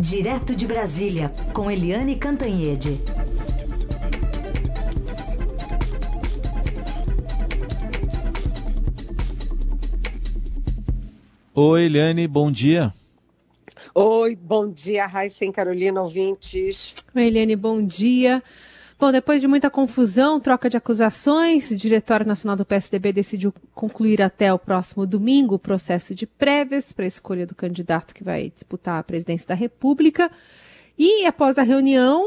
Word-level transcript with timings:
Direto 0.00 0.56
de 0.56 0.66
Brasília, 0.66 1.30
com 1.52 1.70
Eliane 1.70 2.16
Cantanhede. 2.16 2.98
Oi, 11.54 11.84
Eliane, 11.84 12.26
bom 12.26 12.50
dia. 12.50 12.94
Oi, 13.94 14.34
bom 14.36 14.70
dia, 14.70 15.04
Raíssa 15.04 15.44
e 15.44 15.52
Carolina, 15.52 16.00
ouvintes. 16.00 16.94
Oi, 17.14 17.26
Eliane, 17.26 17.54
bom 17.54 17.84
dia. 17.84 18.42
Bom, 19.00 19.10
depois 19.10 19.40
de 19.40 19.48
muita 19.48 19.70
confusão, 19.70 20.38
troca 20.38 20.68
de 20.68 20.76
acusações, 20.76 21.70
o 21.70 21.74
Diretório 21.74 22.26
Nacional 22.26 22.54
do 22.54 22.66
PSDB 22.66 23.14
decidiu 23.14 23.50
concluir 23.74 24.20
até 24.20 24.52
o 24.52 24.58
próximo 24.58 25.06
domingo 25.06 25.54
o 25.54 25.58
processo 25.58 26.14
de 26.14 26.26
prévias 26.26 26.92
para 26.92 27.06
a 27.06 27.08
escolha 27.08 27.46
do 27.46 27.54
candidato 27.54 28.14
que 28.14 28.22
vai 28.22 28.50
disputar 28.50 29.00
a 29.00 29.02
presidência 29.02 29.48
da 29.48 29.54
República. 29.54 30.30
E 31.02 31.24
após 31.24 31.56
a 31.56 31.62
reunião, 31.62 32.26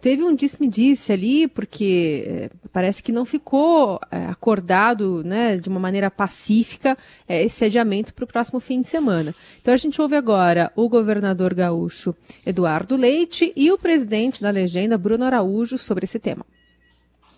teve 0.00 0.22
um 0.22 0.34
disse-me-disse 0.34 1.12
ali, 1.12 1.46
porque 1.46 2.24
eh, 2.26 2.50
parece 2.72 3.02
que 3.02 3.12
não 3.12 3.26
ficou 3.26 4.00
é, 4.10 4.24
acordado 4.24 5.22
né, 5.22 5.58
de 5.58 5.68
uma 5.68 5.78
maneira 5.78 6.10
pacífica 6.10 6.96
é, 7.28 7.44
esse 7.44 7.66
adiamento 7.66 8.14
para 8.14 8.24
o 8.24 8.26
próximo 8.26 8.60
fim 8.60 8.80
de 8.80 8.88
semana. 8.88 9.34
Então 9.60 9.74
a 9.74 9.76
gente 9.76 10.00
ouve 10.00 10.16
agora 10.16 10.72
o 10.74 10.88
governador 10.88 11.52
gaúcho 11.52 12.16
Eduardo 12.46 12.96
Leite 12.96 13.52
e 13.54 13.70
o 13.70 13.76
presidente 13.76 14.40
da 14.40 14.48
legenda, 14.48 14.96
Bruno 14.96 15.26
Araújo, 15.26 15.76
sobre 15.76 16.04
esse 16.04 16.18
tema. 16.18 16.46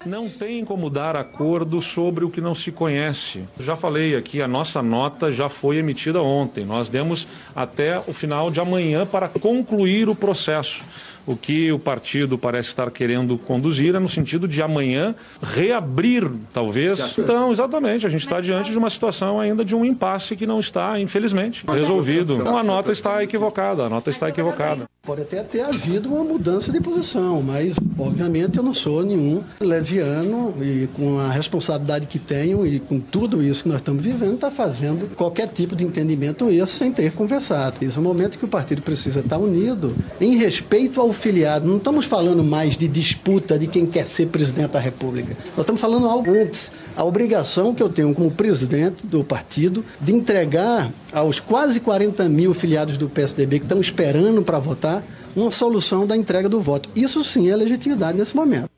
Não 0.06 0.28
tem 0.28 0.64
como 0.64 0.88
dar 0.88 1.16
acordo 1.16 1.82
sobre 1.82 2.24
o 2.24 2.30
que 2.30 2.40
não 2.40 2.54
se 2.54 2.70
conhece. 2.70 3.42
Já 3.58 3.74
falei 3.74 4.14
aqui, 4.14 4.40
a 4.40 4.46
nossa 4.46 4.80
nota 4.80 5.32
já 5.32 5.48
foi 5.48 5.78
emitida 5.78 6.22
ontem. 6.22 6.64
Nós 6.64 6.88
demos 6.88 7.26
até 7.56 7.98
o 7.98 8.12
final 8.12 8.48
de 8.48 8.60
amanhã 8.60 9.04
para 9.04 9.28
concluir 9.28 10.08
o 10.08 10.14
processo. 10.14 10.84
O 11.26 11.36
que 11.36 11.72
o 11.72 11.78
partido 11.78 12.38
parece 12.38 12.68
estar 12.68 12.90
querendo 12.90 13.36
conduzir 13.36 13.94
é 13.94 13.98
no 13.98 14.08
sentido 14.08 14.46
de 14.46 14.62
amanhã 14.62 15.14
reabrir, 15.42 16.30
talvez. 16.52 17.16
Então, 17.18 17.50
exatamente, 17.50 18.06
a 18.06 18.08
gente 18.08 18.22
está 18.22 18.40
diante 18.40 18.70
de 18.70 18.78
uma 18.78 18.88
situação 18.88 19.40
ainda 19.40 19.64
de 19.64 19.74
um 19.74 19.84
impasse 19.84 20.36
que 20.36 20.46
não 20.46 20.60
está, 20.60 21.00
infelizmente, 21.00 21.64
resolvido. 21.66 22.34
Então, 22.34 22.56
a 22.56 22.62
nota 22.62 22.92
está 22.92 23.22
equivocada, 23.22 23.84
a 23.84 23.88
nota 23.88 24.10
está 24.10 24.28
equivocada. 24.28 24.88
Pode 25.02 25.22
até 25.22 25.42
ter 25.42 25.60
havido 25.60 26.12
uma 26.12 26.24
mudança 26.24 26.72
de 26.72 26.80
posição, 26.80 27.40
mas 27.40 27.76
obviamente 27.96 28.58
eu 28.58 28.62
não 28.62 28.74
sou 28.74 29.04
nenhum 29.04 29.40
leviano 29.60 30.52
e 30.60 30.88
com 30.88 31.20
a 31.20 31.30
responsabilidade 31.30 32.06
que 32.06 32.18
tenho 32.18 32.66
e 32.66 32.80
com 32.80 32.98
tudo 32.98 33.40
isso 33.40 33.62
que 33.62 33.68
nós 33.68 33.80
estamos 33.80 34.04
vivendo, 34.04 34.34
está 34.34 34.50
fazendo 34.50 35.14
qualquer 35.14 35.46
tipo 35.46 35.76
de 35.76 35.84
entendimento 35.84 36.50
esse 36.50 36.72
sem 36.72 36.90
ter 36.90 37.12
conversado. 37.12 37.84
Esse 37.84 37.96
é 37.96 38.00
o 38.00 38.02
momento 38.02 38.36
que 38.36 38.44
o 38.44 38.48
partido 38.48 38.82
precisa 38.82 39.20
estar 39.20 39.38
unido 39.38 39.94
em 40.20 40.36
respeito 40.36 41.00
ao 41.00 41.12
filiado. 41.16 41.66
Não 41.66 41.78
estamos 41.78 42.04
falando 42.04 42.44
mais 42.44 42.76
de 42.76 42.88
disputa 42.88 43.58
de 43.58 43.66
quem 43.66 43.86
quer 43.86 44.06
ser 44.06 44.26
presidente 44.26 44.72
da 44.72 44.80
República. 44.80 45.36
Nós 45.50 45.60
estamos 45.60 45.80
falando 45.80 46.06
algo 46.06 46.32
antes. 46.32 46.70
A 46.96 47.04
obrigação 47.04 47.74
que 47.74 47.82
eu 47.82 47.88
tenho 47.88 48.14
como 48.14 48.30
presidente 48.30 49.06
do 49.06 49.24
partido 49.24 49.84
de 50.00 50.14
entregar 50.14 50.90
aos 51.12 51.40
quase 51.40 51.80
40 51.80 52.28
mil 52.28 52.54
filiados 52.54 52.96
do 52.96 53.08
PSDB 53.08 53.60
que 53.60 53.64
estão 53.64 53.80
esperando 53.80 54.42
para 54.42 54.58
votar 54.58 55.04
uma 55.34 55.50
solução 55.50 56.06
da 56.06 56.16
entrega 56.16 56.48
do 56.48 56.60
voto. 56.60 56.88
Isso 56.94 57.22
sim 57.24 57.50
é 57.50 57.56
legitimidade 57.56 58.16
nesse 58.16 58.34
momento. 58.34 58.70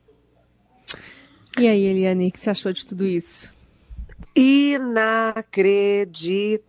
E 1.57 1.67
aí, 1.67 1.83
Eliane, 1.83 2.29
o 2.29 2.31
que 2.31 2.39
você 2.39 2.49
achou 2.49 2.71
de 2.71 2.85
tudo 2.85 3.05
isso? 3.05 3.51
Inacreditável. 4.35 6.59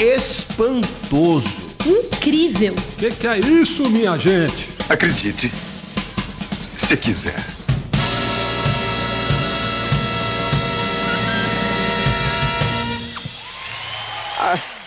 Espantoso. 0.00 1.69
Incrível. 1.86 2.74
O 2.74 2.96
que, 2.96 3.10
que 3.10 3.26
é 3.26 3.38
isso, 3.38 3.88
minha 3.88 4.16
gente? 4.18 4.68
Acredite, 4.88 5.50
se 6.76 6.96
quiser. 6.96 7.60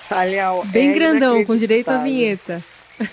Aliás, 0.09 0.65
Bem 0.67 0.91
é 0.91 0.93
grandão, 0.93 1.43
com 1.45 1.57
direito 1.57 1.89
à 1.89 1.97
vinheta. 1.97 2.63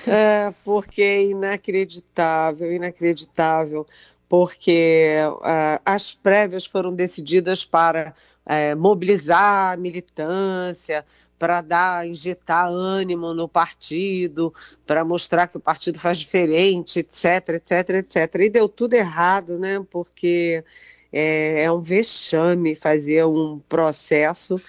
É, 0.07 0.53
porque 0.65 1.03
é 1.03 1.25
inacreditável, 1.25 2.71
inacreditável, 2.71 3.87
porque 4.31 5.17
ah, 5.43 5.83
as 5.85 6.15
prévias 6.15 6.65
foram 6.65 6.95
decididas 6.95 7.65
para 7.65 8.15
eh, 8.47 8.77
mobilizar 8.77 9.75
a 9.75 9.77
militância, 9.77 11.05
para 11.37 11.61
dar, 11.61 12.07
injetar 12.07 12.71
ânimo 12.71 13.35
no 13.35 13.49
partido, 13.49 14.55
para 14.87 15.05
mostrar 15.05 15.49
que 15.49 15.57
o 15.57 15.61
partido 15.61 15.99
faz 15.99 16.19
diferente, 16.19 17.01
etc, 17.01 17.57
etc, 17.57 17.91
etc. 17.91 18.35
E 18.37 18.51
deu 18.51 18.69
tudo 18.69 18.95
errado, 18.95 19.59
né? 19.59 19.85
Porque 19.91 20.65
é, 21.13 21.63
é 21.63 21.73
um 21.73 21.81
vexame 21.81 22.75
fazer 22.75 23.25
um 23.25 23.59
processo 23.69 24.61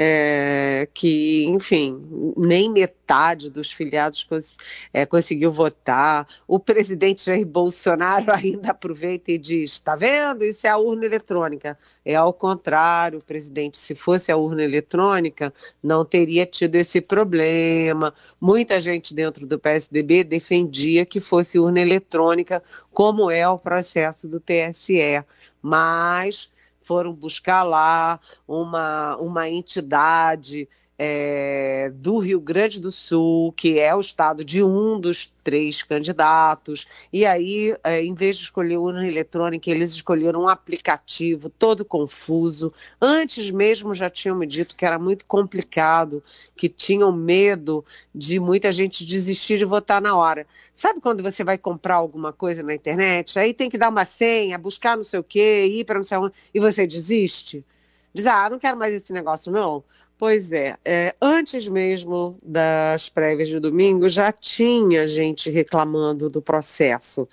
é, 0.00 0.88
que, 0.94 1.44
enfim, 1.46 2.00
nem 2.36 2.70
metade 2.70 3.50
dos 3.50 3.72
filiados 3.72 4.22
cons 4.22 4.56
é, 4.92 5.04
conseguiu 5.04 5.50
votar. 5.50 6.24
O 6.46 6.60
presidente 6.60 7.26
Jair 7.26 7.44
Bolsonaro 7.44 8.30
ainda 8.30 8.70
aproveita 8.70 9.32
e 9.32 9.38
diz: 9.38 9.72
está 9.72 9.96
vendo? 9.96 10.44
Isso 10.44 10.68
é 10.68 10.70
a 10.70 10.78
urna 10.78 11.04
eletrônica. 11.04 11.76
É 12.04 12.14
ao 12.14 12.32
contrário, 12.32 13.20
presidente, 13.20 13.76
se 13.76 13.96
fosse 13.96 14.30
a 14.30 14.36
urna 14.36 14.62
eletrônica, 14.62 15.52
não 15.82 16.04
teria 16.04 16.46
tido 16.46 16.76
esse 16.76 17.00
problema. 17.00 18.14
Muita 18.40 18.80
gente 18.80 19.12
dentro 19.12 19.48
do 19.48 19.58
PSDB 19.58 20.22
defendia 20.22 21.04
que 21.04 21.20
fosse 21.20 21.58
urna 21.58 21.80
eletrônica, 21.80 22.62
como 22.92 23.32
é 23.32 23.48
o 23.48 23.58
processo 23.58 24.28
do 24.28 24.38
TSE. 24.38 25.24
Mas 25.62 26.52
foram 26.80 27.12
buscar 27.12 27.62
lá 27.62 28.18
uma, 28.46 29.16
uma 29.16 29.48
entidade 29.48 30.68
é, 30.98 31.92
do 31.94 32.18
Rio 32.18 32.40
Grande 32.40 32.80
do 32.80 32.90
Sul, 32.90 33.52
que 33.52 33.78
é 33.78 33.94
o 33.94 34.00
estado 34.00 34.44
de 34.44 34.64
um 34.64 34.98
dos 34.98 35.32
três 35.44 35.82
candidatos, 35.82 36.86
e 37.12 37.24
aí, 37.24 37.74
é, 37.84 38.04
em 38.04 38.12
vez 38.12 38.36
de 38.36 38.42
escolher 38.42 38.76
urna 38.76 39.06
eletrônica, 39.06 39.70
eles 39.70 39.92
escolheram 39.92 40.42
um 40.42 40.48
aplicativo 40.48 41.48
todo 41.48 41.84
confuso. 41.84 42.72
Antes 43.00 43.50
mesmo 43.50 43.94
já 43.94 44.10
tinham 44.10 44.36
me 44.36 44.46
dito 44.46 44.74
que 44.74 44.84
era 44.84 44.98
muito 44.98 45.24
complicado, 45.24 46.22
que 46.56 46.68
tinham 46.68 47.12
medo 47.12 47.84
de 48.12 48.40
muita 48.40 48.72
gente 48.72 49.06
desistir 49.06 49.56
de 49.56 49.64
votar 49.64 50.02
na 50.02 50.16
hora. 50.16 50.46
Sabe 50.72 51.00
quando 51.00 51.22
você 51.22 51.44
vai 51.44 51.56
comprar 51.56 51.94
alguma 51.94 52.32
coisa 52.32 52.62
na 52.62 52.74
internet, 52.74 53.38
aí 53.38 53.54
tem 53.54 53.70
que 53.70 53.78
dar 53.78 53.88
uma 53.88 54.04
senha, 54.04 54.58
buscar 54.58 54.96
não 54.96 55.04
sei 55.04 55.20
o 55.20 55.24
quê, 55.24 55.64
ir 55.66 55.84
para 55.84 55.96
não 55.96 56.04
sei 56.04 56.18
onde, 56.18 56.34
e 56.52 56.58
você 56.58 56.86
desiste? 56.86 57.64
Diz, 58.12 58.26
ah, 58.26 58.50
não 58.50 58.58
quero 58.58 58.76
mais 58.76 58.92
esse 58.92 59.12
negócio, 59.12 59.52
não. 59.52 59.84
Pois 60.18 60.50
é, 60.50 60.76
é, 60.84 61.14
antes 61.22 61.68
mesmo 61.68 62.38
das 62.42 63.08
prévias 63.08 63.48
de 63.48 63.60
domingo 63.60 64.08
já 64.08 64.32
tinha 64.32 65.06
gente 65.06 65.48
reclamando 65.48 66.28
do 66.28 66.42
processo, 66.42 67.28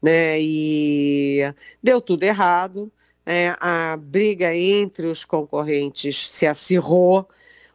né? 0.00 0.40
E 0.40 1.40
deu 1.82 2.00
tudo 2.00 2.22
errado. 2.22 2.92
é, 3.26 3.54
a 3.60 3.96
briga 3.96 4.54
entre 4.54 5.06
os 5.08 5.24
concorrentes 5.24 6.28
se 6.28 6.46
acirrou. 6.46 7.28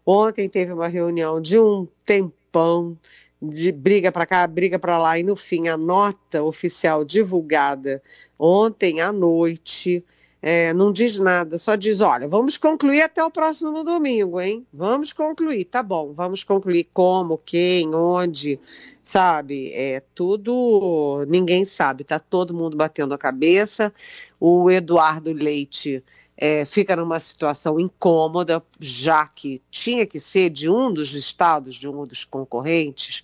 Ontem 0.06 0.50
teve 0.50 0.74
uma 0.74 0.88
reunião 0.88 1.42
de 1.42 1.60
um 1.60 1.88
tempão 2.06 2.98
de 3.42 3.72
briga 3.72 4.12
para 4.12 4.26
cá, 4.26 4.48
briga 4.48 4.80
para 4.80 4.98
lá 4.98 5.20
e 5.20 5.24
no 5.24 5.36
fim 5.36 5.68
a 5.68 5.78
nota 5.78 6.42
oficial 6.42 7.04
divulgada 7.06 8.02
ontem 8.40 9.02
à 9.02 9.12
noite 9.12 10.04
é, 10.46 10.74
não 10.74 10.92
diz 10.92 11.18
nada, 11.18 11.58
só 11.58 11.74
diz: 11.74 12.02
olha, 12.02 12.28
vamos 12.28 12.58
concluir 12.58 13.02
até 13.02 13.24
o 13.24 13.32
próximo 13.32 13.82
domingo, 13.82 14.42
hein? 14.42 14.68
Vamos 14.74 15.14
concluir, 15.14 15.64
tá 15.64 15.82
bom, 15.82 16.12
vamos 16.12 16.44
concluir 16.44 16.90
como, 16.94 17.38
quem, 17.38 17.96
onde, 17.96 18.60
sabe? 19.02 19.72
É 19.74 20.02
tudo, 20.14 21.24
ninguém 21.30 21.64
sabe, 21.64 22.04
tá 22.04 22.20
todo 22.20 22.54
mundo 22.54 22.76
batendo 22.76 23.14
a 23.14 23.18
cabeça. 23.18 23.94
O 24.38 24.70
Eduardo 24.70 25.32
Leite 25.32 26.04
é, 26.36 26.66
fica 26.66 26.94
numa 26.98 27.22
situação 27.22 27.80
incômoda, 27.80 28.62
já 28.78 29.26
que 29.26 29.62
tinha 29.72 30.06
que 30.06 30.20
ser 30.20 30.50
de 30.50 30.70
um 30.70 30.92
dos 30.92 31.14
estados, 31.14 31.76
de 31.76 31.88
um 31.88 32.06
dos 32.06 32.26
concorrentes. 32.26 33.24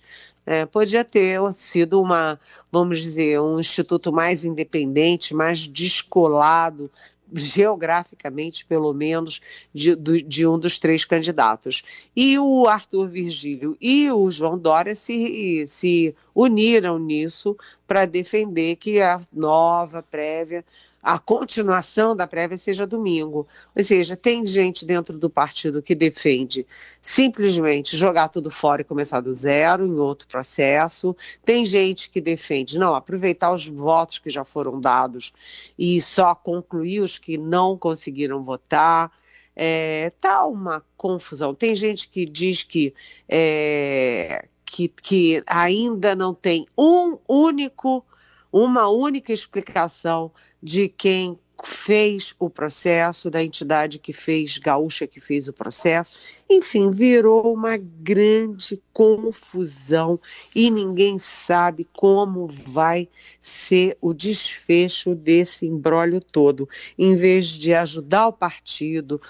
É, 0.50 0.66
podia 0.66 1.04
ter 1.04 1.40
sido 1.52 2.02
uma, 2.02 2.36
vamos 2.72 3.00
dizer, 3.00 3.40
um 3.40 3.60
instituto 3.60 4.12
mais 4.12 4.44
independente, 4.44 5.32
mais 5.32 5.64
descolado, 5.64 6.90
geograficamente, 7.32 8.66
pelo 8.66 8.92
menos, 8.92 9.40
de, 9.72 9.94
de, 9.94 10.44
um 10.48 10.58
dos 10.58 10.76
três 10.76 11.04
candidatos. 11.04 11.84
E 12.16 12.36
o 12.36 12.66
Arthur 12.66 13.06
Virgílio 13.06 13.76
e 13.80 14.10
o 14.10 14.28
João 14.28 14.58
Dória 14.58 14.96
se, 14.96 15.64
se 15.68 16.16
uniram 16.34 16.98
nisso 16.98 17.56
para 17.86 18.04
defender 18.04 18.74
que 18.74 19.00
a 19.00 19.20
nova 19.32 20.02
prévia 20.02 20.64
a 21.02 21.18
continuação 21.18 22.14
da 22.14 22.26
prévia 22.26 22.58
seja 22.58 22.86
domingo. 22.86 23.46
Ou 23.76 23.82
seja, 23.82 24.16
tem 24.16 24.44
gente 24.44 24.84
dentro 24.84 25.18
do 25.18 25.30
partido 25.30 25.82
que 25.82 25.94
defende 25.94 26.66
simplesmente 27.00 27.96
jogar 27.96 28.28
tudo 28.28 28.50
fora 28.50 28.82
e 28.82 28.84
começar 28.84 29.20
do 29.20 29.32
zero 29.32 29.86
em 29.86 29.98
outro 29.98 30.28
processo. 30.28 31.16
Tem 31.44 31.64
gente 31.64 32.10
que 32.10 32.20
defende, 32.20 32.78
não, 32.78 32.94
aproveitar 32.94 33.54
os 33.54 33.66
votos 33.66 34.18
que 34.18 34.28
já 34.28 34.44
foram 34.44 34.80
dados 34.80 35.32
e 35.78 36.00
só 36.00 36.34
concluir 36.34 37.00
os 37.00 37.18
que 37.18 37.38
não 37.38 37.78
conseguiram 37.78 38.44
votar. 38.44 39.10
É, 39.56 40.10
tá 40.20 40.44
uma 40.44 40.84
confusão. 40.96 41.54
Tem 41.54 41.74
gente 41.74 42.08
que 42.08 42.26
diz 42.26 42.62
que, 42.62 42.94
é, 43.28 44.46
que, 44.64 44.88
que 44.88 45.42
ainda 45.46 46.14
não 46.14 46.34
tem 46.34 46.66
um 46.76 47.18
único 47.26 48.04
uma 48.52 48.88
única 48.88 49.32
explicação 49.32 50.30
de 50.62 50.88
quem 50.88 51.36
fez 51.64 52.34
o 52.38 52.48
processo, 52.48 53.30
da 53.30 53.42
entidade 53.42 53.98
que 53.98 54.12
fez, 54.12 54.58
gaúcha 54.58 55.06
que 55.06 55.20
fez 55.20 55.48
o 55.48 55.52
processo. 55.52 56.16
Enfim, 56.48 56.90
virou 56.90 57.52
uma 57.52 57.76
grande 57.76 58.82
confusão 58.92 60.18
e 60.54 60.70
ninguém 60.70 61.18
sabe 61.18 61.86
como 61.92 62.46
vai 62.46 63.08
ser 63.40 63.96
o 64.00 64.12
desfecho 64.12 65.14
desse 65.14 65.66
embrólio 65.66 66.20
todo. 66.20 66.68
Em 66.98 67.14
vez 67.14 67.46
de 67.46 67.74
ajudar 67.74 68.28
o 68.28 68.32
partido, 68.32 69.20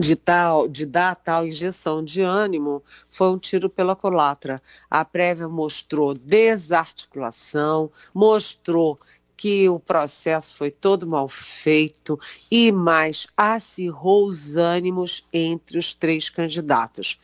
de, 0.00 0.16
tal, 0.16 0.66
de 0.66 0.86
dar 0.86 1.14
tal 1.14 1.46
injeção 1.46 2.02
de 2.02 2.22
ânimo 2.22 2.82
foi 3.10 3.28
um 3.28 3.38
tiro 3.38 3.68
pela 3.68 3.94
culatra. 3.94 4.60
A 4.90 5.04
prévia 5.04 5.48
mostrou 5.48 6.14
desarticulação, 6.14 7.90
mostrou 8.14 8.98
que 9.36 9.68
o 9.68 9.78
processo 9.78 10.54
foi 10.54 10.70
todo 10.70 11.06
mal 11.06 11.28
feito 11.28 12.18
e 12.50 12.70
mais 12.70 13.26
acirrou 13.36 14.26
os 14.26 14.56
ânimos 14.56 15.24
entre 15.32 15.78
os 15.78 15.94
três 15.94 16.28
candidatos. 16.28 17.18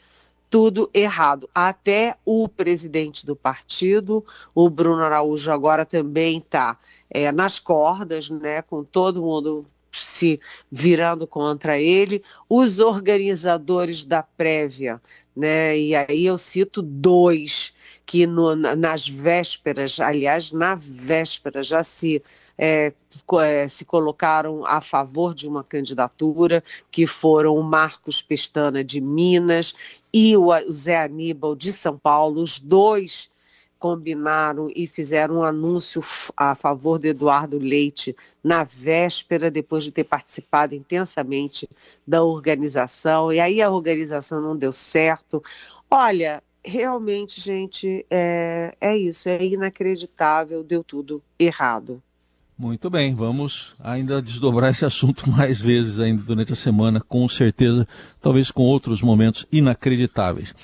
Tudo 0.49 0.89
errado. 0.95 1.47
Até 1.55 2.17
o 2.25 2.49
presidente 2.49 3.27
do 3.27 3.37
partido, 3.37 4.25
o 4.55 4.71
Bruno 4.71 5.03
Araújo, 5.03 5.51
agora 5.51 5.85
também 5.85 6.39
está 6.39 6.79
é, 7.11 7.31
nas 7.33 7.59
cordas, 7.59 8.31
né, 8.31 8.63
com 8.63 8.83
todo 8.83 9.21
mundo 9.21 9.67
se 10.05 10.41
virando 10.71 11.27
contra 11.27 11.79
ele, 11.79 12.23
os 12.49 12.79
organizadores 12.79 14.05
da 14.05 14.23
prévia, 14.23 15.01
né? 15.37 15.79
E 15.79 15.95
aí 15.95 16.27
eu 16.27 16.37
cito 16.37 16.83
dois 16.83 17.75
que 18.05 18.27
no, 18.27 18.55
nas 18.55 19.09
vésperas, 19.09 19.99
aliás, 19.99 20.53
na 20.53 20.77
véspera 20.77 21.63
já 21.63 21.83
se 21.83 22.23
é, 22.57 22.93
é, 23.43 23.69
se 23.69 23.85
colocaram 23.85 24.65
a 24.65 24.81
favor 24.81 25.35
de 25.35 25.49
uma 25.49 25.63
candidatura, 25.63 26.63
que 26.91 27.07
foram 27.07 27.57
o 27.57 27.63
Marcos 27.63 28.23
Pestana 28.23 28.83
de 28.83 29.01
Minas 29.01 29.75
e 30.13 30.37
o, 30.37 30.47
o 30.47 30.73
Zé 30.73 31.03
Aníbal 31.03 31.55
de 31.55 31.73
São 31.73 31.99
Paulo, 31.99 32.41
os 32.41 32.59
dois 32.59 33.29
combinaram 33.79 34.71
e 34.75 34.87
fizeram 34.87 35.37
um 35.37 35.43
anúncio 35.43 36.03
a 36.37 36.55
favor 36.55 36.99
do 36.99 37.07
Eduardo 37.07 37.59
Leite 37.59 38.17
na 38.43 38.65
véspera, 38.65 39.51
depois 39.51 39.85
de 39.85 39.93
ter 39.93 40.05
participado 40.05 40.75
intensamente 40.75 41.69
da 42.07 42.23
organização, 42.23 43.33
e 43.33 43.41
aí 43.41 43.61
a 43.61 43.71
organização 43.71 44.41
não 44.41 44.57
deu 44.57 44.73
certo. 44.73 45.43
Olha, 45.91 46.43
realmente, 46.65 47.41
gente, 47.41 48.05
é, 48.11 48.75
é 48.81 48.97
isso, 48.97 49.29
é 49.29 49.45
inacreditável, 49.45 50.65
deu 50.65 50.83
tudo 50.83 51.23
errado. 51.39 52.03
Muito 52.59 52.89
bem, 52.89 53.15
vamos 53.15 53.75
ainda 53.79 54.23
desdobrar 54.23 54.71
esse 54.71 54.85
assunto 54.85 55.29
mais 55.31 55.61
vezes 55.61 56.01
ainda 56.01 56.23
durante 56.23 56.55
a 56.55 56.57
semana, 56.57 57.01
com 57.01 57.29
certeza, 57.29 57.87
talvez 58.21 58.51
com 58.51 58.63
outros 58.63 59.03
momentos 59.03 59.47
inacreditáveis. 59.53 60.55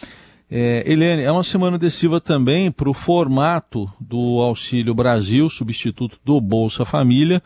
É, 0.55 0.83
Helene, 0.85 1.23
é 1.23 1.33
uma 1.33 1.43
semana 1.43 1.79
decisiva 1.79 2.21
também 2.21 2.71
para 2.71 2.91
o 2.91 2.93
formato 2.93 3.91
do 3.99 4.39
Auxílio 4.43 4.95
Brasil, 4.95 5.49
substituto 5.49 6.19
do 6.23 6.39
Bolsa 6.43 6.85
Família. 6.85 7.43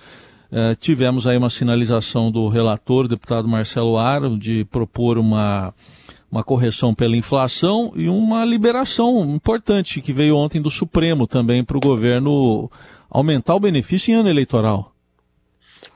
É, 0.50 0.75
tivemos 0.75 1.25
aí 1.25 1.37
uma 1.37 1.49
sinalização 1.49 2.32
do 2.32 2.49
relator, 2.49 3.06
deputado 3.06 3.47
Marcelo 3.47 3.97
Aro, 3.97 4.37
de 4.37 4.64
propor 4.64 5.19
uma, 5.19 5.73
uma 6.29 6.43
correção 6.43 6.93
pela 6.93 7.17
inflação 7.17 7.93
e 7.94 8.08
uma 8.08 8.44
liberação 8.44 9.20
importante 9.32 10.00
que 10.00 10.12
veio 10.12 10.37
ontem 10.37 10.61
do 10.61 10.69
Supremo 10.69 11.29
também 11.29 11.62
para 11.62 11.76
o 11.76 11.81
governo 11.81 12.69
aumentar 13.08 13.55
o 13.55 13.61
benefício 13.61 14.11
em 14.11 14.17
ano 14.17 14.29
eleitoral. 14.29 14.93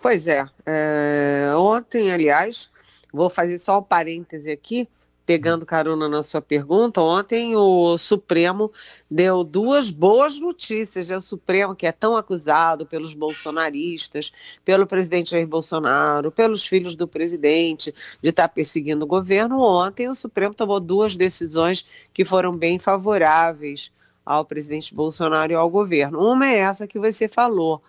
Pois 0.00 0.28
é. 0.28 0.46
é 0.64 1.52
ontem, 1.56 2.12
aliás, 2.12 2.70
vou 3.12 3.28
fazer 3.28 3.58
só 3.58 3.80
um 3.80 3.82
parêntese 3.82 4.52
aqui 4.52 4.86
pegando 5.24 5.64
carona 5.64 6.08
na 6.08 6.22
sua 6.22 6.40
pergunta, 6.42 7.00
ontem 7.00 7.54
o 7.54 7.96
Supremo 7.96 8.72
deu 9.10 9.44
duas 9.44 9.90
boas 9.90 10.38
notícias. 10.38 11.10
É 11.10 11.16
o 11.16 11.22
Supremo 11.22 11.74
que 11.74 11.86
é 11.86 11.92
tão 11.92 12.16
acusado 12.16 12.84
pelos 12.84 13.14
bolsonaristas, 13.14 14.32
pelo 14.64 14.86
presidente 14.86 15.30
Jair 15.30 15.46
Bolsonaro, 15.46 16.32
pelos 16.32 16.66
filhos 16.66 16.96
do 16.96 17.06
presidente, 17.06 17.94
de 18.22 18.30
estar 18.30 18.48
perseguindo 18.48 19.04
o 19.04 19.08
governo. 19.08 19.60
Ontem 19.60 20.08
o 20.08 20.14
Supremo 20.14 20.54
tomou 20.54 20.80
duas 20.80 21.14
decisões 21.14 21.86
que 22.12 22.24
foram 22.24 22.56
bem 22.56 22.78
favoráveis 22.78 23.92
ao 24.24 24.44
presidente 24.44 24.94
Bolsonaro 24.94 25.52
e 25.52 25.54
ao 25.54 25.68
governo. 25.70 26.20
Uma 26.20 26.48
é 26.48 26.58
essa 26.58 26.86
que 26.86 26.98
você 26.98 27.28
falou, 27.28 27.82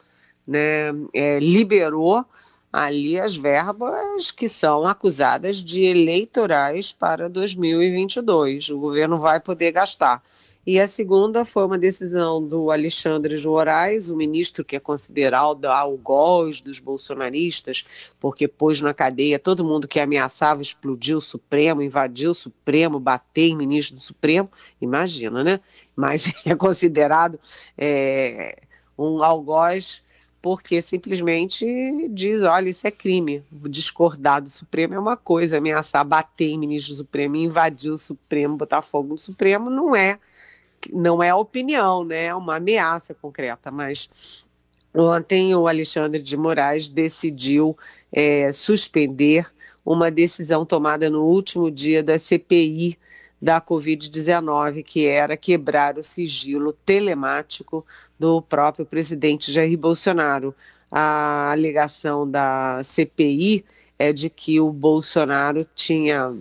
né? 0.46 0.90
É, 1.14 1.40
liberou 1.40 2.26
ali 2.72 3.20
as 3.20 3.36
verbas 3.36 4.32
que 4.32 4.48
são 4.48 4.86
acusadas 4.86 5.58
de 5.58 5.84
eleitorais 5.84 6.92
para 6.92 7.30
2022. 7.30 8.70
O 8.70 8.80
governo 8.80 9.20
vai 9.20 9.40
poder 9.40 9.72
gastar. 9.72 10.24
E 10.66 10.80
a 10.80 10.88
segunda 10.88 11.44
foi 11.44 11.66
uma 11.66 11.78
decisão 11.78 12.42
do 12.42 12.70
Alexandre 12.70 13.36
de 13.36 13.48
Moraes, 13.48 14.10
o 14.10 14.16
ministro 14.16 14.64
que 14.64 14.76
é 14.76 14.80
considerado 14.80 15.66
algoz 15.66 16.62
dos 16.62 16.78
bolsonaristas, 16.78 17.84
porque 18.20 18.48
pôs 18.48 18.80
na 18.80 18.94
cadeia 18.94 19.40
todo 19.40 19.66
mundo 19.66 19.88
que 19.88 20.00
ameaçava 20.00 20.62
explodir 20.62 21.18
o 21.18 21.22
Supremo, 21.22 21.82
invadir 21.82 22.30
o 22.30 22.34
Supremo, 22.36 23.00
bater 23.00 23.50
em 23.50 23.58
ministro 23.58 23.96
do 23.96 24.04
Supremo. 24.04 24.52
Imagina, 24.80 25.44
né? 25.44 25.60
Mas 25.96 26.32
é 26.46 26.56
considerado 26.56 27.40
é, 27.76 28.56
um 28.96 29.24
algoz 29.24 30.04
porque 30.42 30.82
simplesmente 30.82 32.08
diz, 32.10 32.42
olha, 32.42 32.70
isso 32.70 32.88
é 32.88 32.92
crime. 32.92 33.44
Discordar 33.70 34.42
do 34.42 34.50
Supremo 34.50 34.96
é 34.96 35.00
uma 35.00 35.16
coisa, 35.16 35.58
ameaçar 35.58 36.04
bater 36.04 36.50
em 36.50 36.58
ministro 36.58 36.94
do 36.94 36.98
Supremo, 36.98 37.36
invadir 37.36 37.92
o 37.92 37.98
Supremo, 37.98 38.58
botar 38.58 38.82
fogo 38.82 39.10
no 39.10 39.18
Supremo, 39.18 39.70
não 39.70 39.96
é, 39.96 40.18
não 40.92 41.22
é 41.22 41.34
opinião, 41.34 42.04
né? 42.04 42.26
É 42.26 42.36
uma 42.36 42.56
ameaça 42.56 43.14
concreta, 43.14 43.70
mas 43.70 44.44
ontem 44.96 45.54
o 45.54 45.68
Alexandre 45.68 46.22
de 46.22 46.36
Moraes 46.36 46.90
decidiu 46.90 47.78
é, 48.12 48.52
suspender 48.52 49.52
uma 49.86 50.10
decisão 50.10 50.66
tomada 50.66 51.10
no 51.10 51.24
último 51.24 51.70
dia 51.70 52.02
da 52.02 52.18
CPI 52.18 52.98
da 53.42 53.60
Covid-19, 53.60 54.84
que 54.84 55.08
era 55.08 55.36
quebrar 55.36 55.98
o 55.98 56.04
sigilo 56.04 56.74
telemático 56.86 57.86
do 58.20 58.42
próprio 58.42 58.86
presidente 58.86 59.52
Jair 59.52 59.78
Bolsonaro. 59.78 60.54
A 60.92 61.52
alegação 61.52 62.30
da 62.30 62.82
CPI 62.84 63.66
é 63.98 64.14
de 64.14 64.30
que 64.30 64.60
o 64.60 64.72
Bolsonaro 64.72 65.66
tinha 65.74 66.38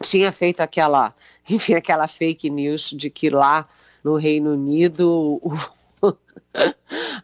tinha 0.00 0.30
feito 0.30 0.60
aquela, 0.60 1.12
enfim, 1.48 1.74
aquela 1.74 2.06
fake 2.06 2.48
news 2.48 2.90
de 2.90 3.10
que 3.10 3.28
lá 3.28 3.68
no 4.04 4.16
Reino 4.16 4.52
Unido 4.52 5.40
o, 5.42 5.52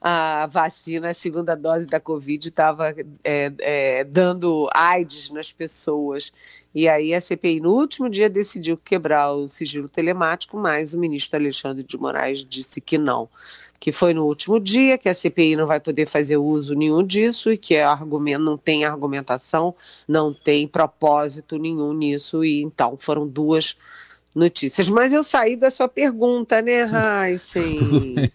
a 0.00 0.47
vacina, 0.50 1.11
a 1.11 1.14
segunda 1.14 1.54
dose 1.54 1.87
da 1.87 2.00
Covid 2.00 2.49
estava 2.49 2.95
é, 3.25 3.52
é, 3.59 4.04
dando 4.04 4.68
AIDS 4.75 5.30
nas 5.30 5.52
pessoas. 5.52 6.33
E 6.75 6.88
aí 6.88 7.14
a 7.14 7.21
CPI, 7.21 7.61
no 7.61 7.73
último 7.73 8.09
dia, 8.09 8.28
decidiu 8.28 8.76
quebrar 8.76 9.33
o 9.33 9.49
sigilo 9.49 9.88
telemático, 9.88 10.59
mas 10.59 10.95
o 10.95 10.99
ministro 10.99 11.38
Alexandre 11.38 11.83
de 11.83 11.97
Moraes 11.97 12.45
disse 12.45 12.80
que 12.80 12.99
não. 12.99 13.28
Que 13.80 13.92
foi 13.92 14.12
no 14.12 14.26
último 14.26 14.59
dia, 14.59 14.99
que 14.99 15.09
a 15.09 15.14
CPI 15.14 15.57
não 15.57 15.66
vai 15.66 15.78
poder 15.78 16.07
fazer 16.07 16.37
uso 16.37 16.75
nenhum 16.75 17.02
disso 17.04 17.52
e 17.52 17.57
que 17.57 17.76
argumento, 17.76 18.42
não 18.42 18.59
tem 18.59 18.85
argumentação, 18.85 19.75
não 20.07 20.35
tem 20.35 20.66
propósito 20.66 21.57
nenhum 21.59 21.92
nisso. 21.92 22.45
E 22.45 22.61
então 22.62 22.97
foram 22.99 23.26
duas 23.26 23.76
notícias. 24.38 24.88
Mas 24.88 25.12
eu 25.12 25.23
saí 25.23 25.57
da 25.57 25.71
sua 25.71 25.88
pergunta, 25.88 26.62
né, 26.62 26.88
Heisen? 27.28 28.30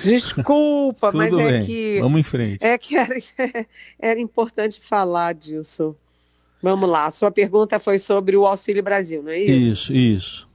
Desculpa, 0.00 1.10
mas 1.12 1.36
é 1.36 1.52
bem. 1.52 1.62
que. 1.62 2.00
Vamos 2.00 2.20
em 2.20 2.22
frente. 2.22 2.58
É 2.64 2.76
que 2.78 2.96
era, 2.96 3.14
era 3.98 4.20
importante 4.20 4.78
falar 4.80 5.34
disso. 5.34 5.96
Vamos 6.62 6.88
lá, 6.88 7.10
sua 7.10 7.30
pergunta 7.30 7.78
foi 7.78 7.98
sobre 7.98 8.36
o 8.36 8.46
Auxílio 8.46 8.82
Brasil, 8.82 9.22
não 9.22 9.30
é 9.30 9.38
isso? 9.38 9.72
Isso, 9.72 9.92
isso. 9.92 10.48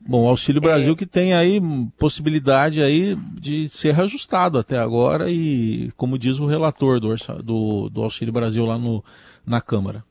Bom, 0.00 0.24
o 0.24 0.28
Auxílio 0.28 0.60
Brasil 0.60 0.92
é... 0.94 0.96
que 0.96 1.06
tem 1.06 1.34
aí 1.34 1.60
possibilidade 1.98 2.82
aí 2.82 3.16
de 3.34 3.68
ser 3.68 3.94
reajustado 3.94 4.58
até 4.58 4.78
agora 4.78 5.30
e, 5.30 5.90
como 5.96 6.18
diz 6.18 6.38
o 6.38 6.46
relator 6.46 6.98
do, 6.98 7.14
do, 7.42 7.88
do 7.88 8.02
Auxílio 8.02 8.32
Brasil 8.32 8.64
lá 8.64 8.78
no, 8.78 9.04
na 9.44 9.60
Câmara. 9.60 10.04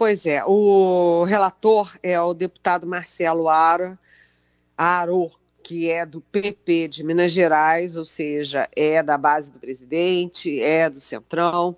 Pois 0.00 0.24
é, 0.24 0.42
o 0.46 1.24
relator 1.24 1.94
é 2.02 2.18
o 2.18 2.32
deputado 2.32 2.86
Marcelo 2.86 3.50
Aro, 3.50 3.98
Aro, 4.74 5.30
que 5.62 5.90
é 5.90 6.06
do 6.06 6.22
PP 6.22 6.88
de 6.88 7.04
Minas 7.04 7.32
Gerais, 7.32 7.94
ou 7.96 8.06
seja, 8.06 8.66
é 8.74 9.02
da 9.02 9.18
base 9.18 9.52
do 9.52 9.58
presidente, 9.58 10.58
é 10.58 10.88
do 10.88 11.02
Centrão, 11.02 11.76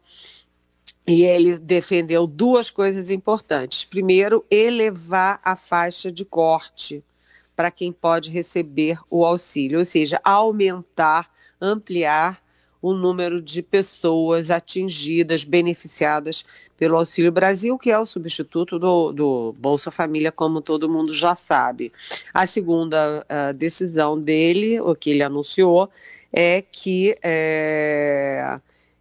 e 1.05 1.25
ele 1.25 1.59
defendeu 1.59 2.25
duas 2.25 2.71
coisas 2.71 3.11
importantes. 3.11 3.85
Primeiro, 3.85 4.47
elevar 4.49 5.41
a 5.43 5.57
faixa 5.57 6.13
de 6.13 6.25
corte 6.25 7.03
para 7.57 7.73
quem 7.73 7.93
pode 7.93 8.31
receber 8.31 9.01
o 9.11 9.25
auxílio, 9.25 9.81
ou 9.81 9.85
seja, 9.85 10.21
aumentar, 10.23 11.29
ampliar 11.61 12.41
o 12.83 12.93
número 12.93 13.41
de 13.41 13.63
pessoas 13.63 14.51
atingidas, 14.51 15.45
beneficiadas 15.45 16.45
pelo 16.77 16.97
Auxílio 16.97 17.31
Brasil, 17.31 17.79
que 17.79 17.93
é 17.93 17.99
o 17.99 18.05
substituto 18.05 18.77
do, 18.77 19.13
do 19.13 19.55
Bolsa 19.57 19.93
Família, 19.93 20.33
como 20.33 20.61
todo 20.61 20.91
mundo 20.91 21.15
já 21.15 21.37
sabe. 21.37 21.93
A 22.35 22.45
segunda 22.45 23.25
uh, 23.25 23.55
decisão 23.55 24.21
dele, 24.21 24.81
o 24.81 24.97
que 24.97 25.11
ele 25.11 25.23
anunciou, 25.23 25.89
é 26.33 26.61
que 26.61 27.17
é, 27.23 28.59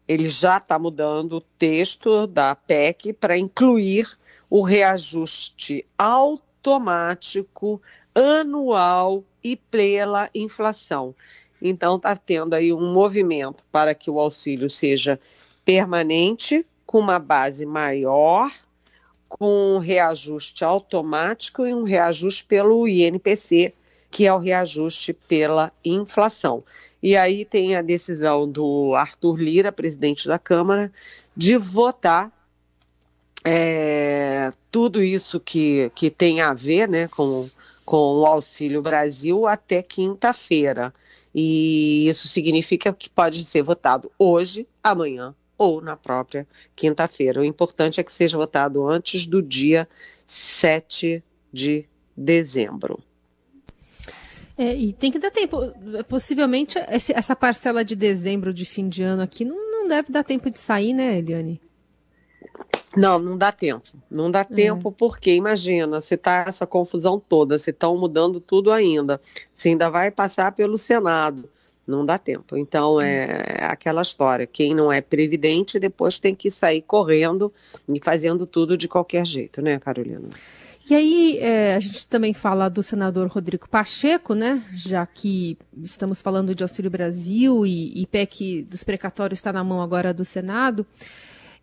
ele 0.08 0.28
já 0.28 0.58
está 0.58 0.78
mudando 0.78 1.38
o 1.38 1.42
texto 1.42 2.28
da 2.28 2.54
PEC 2.54 3.14
para 3.14 3.38
incluir 3.38 4.08
o 4.48 4.62
reajuste 4.62 5.86
automático 5.98 7.82
anual 8.14 9.24
e 9.44 9.56
pela 9.56 10.30
inflação. 10.36 11.16
Então, 11.62 11.98
está 11.98 12.16
tendo 12.16 12.54
aí 12.54 12.74
um 12.74 12.92
movimento 12.92 13.64
para 13.72 13.94
que 13.94 14.10
o 14.10 14.20
auxílio 14.20 14.70
seja 14.70 15.20
permanente, 15.64 16.66
com 16.86 17.00
uma 17.00 17.20
base 17.20 17.66
maior, 17.66 18.52
com 19.30 19.76
um 19.76 19.78
reajuste 19.78 20.64
automático 20.64 21.66
e 21.66 21.74
um 21.74 21.84
reajuste 21.84 22.44
pelo 22.46 22.88
INPC, 22.88 23.74
que 24.10 24.26
é 24.26 24.34
o 24.34 24.40
reajuste 24.40 25.14
pela 25.14 25.72
inflação. 25.86 26.64
E 27.02 27.16
aí 27.16 27.46
tem 27.46 27.76
a 27.76 27.82
decisão 27.82 28.50
do 28.50 28.94
Arthur 28.96 29.40
Lira, 29.40 29.72
presidente 29.72 30.28
da 30.28 30.38
Câmara, 30.38 30.92
de 31.38 31.56
votar 31.56 32.32
é, 33.44 34.52
tudo 34.70 35.02
isso 35.02 35.40
que, 35.40 35.92
que 35.96 36.10
tem 36.10 36.42
a 36.42 36.54
ver 36.54 36.90
né, 36.90 37.08
com 37.08 37.50
com 37.92 38.20
o 38.20 38.26
Auxílio 38.26 38.82
Brasil 38.82 39.46
até 39.46 39.82
quinta-feira. 39.82 40.94
E 41.34 42.08
isso 42.08 42.28
significa 42.28 42.92
que 42.94 43.10
pode 43.10 43.46
ser 43.46 43.62
votado 43.62 44.12
hoje, 44.18 44.68
amanhã 44.84 45.34
ou 45.58 45.80
na 45.80 45.96
própria 45.96 46.48
quinta-feira. 46.76 47.40
O 47.40 47.46
importante 47.46 48.00
é 48.00 48.04
que 48.04 48.12
seja 48.12 48.36
votado 48.36 48.88
antes 48.88 49.28
do 49.28 49.44
dia 49.44 49.88
7 50.26 51.24
de 51.54 51.86
dezembro. 52.18 52.98
É, 54.58 54.76
e 54.76 54.92
tem 54.92 55.12
que 55.12 55.20
dar 55.20 55.32
tempo. 55.32 55.58
Possivelmente, 56.10 56.78
essa 56.88 57.36
parcela 57.36 57.86
de 57.86 57.96
dezembro, 57.96 58.54
de 58.54 58.66
fim 58.66 58.90
de 58.90 59.04
ano 59.04 59.22
aqui, 59.22 59.46
não, 59.46 59.56
não 59.72 59.88
deve 59.88 60.12
dar 60.12 60.24
tempo 60.24 60.50
de 60.50 60.60
sair, 60.60 60.94
né, 60.94 61.20
Eliane? 61.20 61.62
Não, 62.96 63.18
não 63.20 63.38
dá 63.38 63.52
tempo. 63.52 63.88
Não 64.10 64.30
dá 64.30 64.42
é. 64.42 64.44
tempo 64.44 64.92
porque, 64.92 65.34
imagina, 65.34 66.02
se 66.02 66.18
tá 66.18 66.46
essa 66.48 66.68
confusão 66.68 67.20
toda, 67.20 67.58
se 67.58 67.70
estão 67.70 67.98
mudando 67.98 68.40
tudo 68.40 68.72
ainda, 68.72 69.20
se 69.54 69.70
ainda 69.70 69.90
vai 69.90 70.12
passar 70.12 70.52
pelo 70.52 70.78
Senado, 70.78 71.50
não 71.88 72.06
dá 72.06 72.18
tempo. 72.18 72.58
Então 72.58 73.00
é, 73.00 73.44
é 73.60 73.66
aquela 73.66 74.02
história. 74.02 74.46
Quem 74.46 74.76
não 74.76 74.92
é 74.92 75.02
previdente 75.02 75.80
depois 75.80 76.20
tem 76.20 76.36
que 76.36 76.52
sair 76.52 76.82
correndo 76.82 77.52
e 77.88 78.00
fazendo 78.04 78.46
tudo 78.46 78.78
de 78.78 78.88
qualquer 78.88 79.26
jeito, 79.26 79.62
né, 79.62 79.80
Carolina? 79.80 80.30
E 80.90 80.96
aí, 80.96 81.38
é, 81.40 81.76
a 81.76 81.80
gente 81.80 82.06
também 82.06 82.34
fala 82.34 82.68
do 82.68 82.84
senador 82.84 83.30
Rodrigo 83.30 83.70
Pacheco, 83.70 84.34
né? 84.34 84.62
Já 84.74 85.06
que 85.06 85.58
estamos 85.84 86.22
falando 86.22 86.54
de 86.54 86.64
Auxílio 86.64 86.92
Brasil 86.92 87.66
e, 87.66 88.02
e 88.02 88.06
PEC 88.06 88.64
dos 88.64 88.84
precatórios 88.84 89.40
está 89.40 89.54
na 89.54 89.64
mão 89.64 89.82
agora 89.82 90.14
do 90.14 90.26
Senado. 90.26 90.86